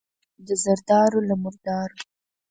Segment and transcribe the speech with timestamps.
[0.45, 1.97] د زردارو، له مردارو.